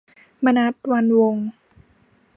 [0.45, 1.47] มนัส วรรณวงศ์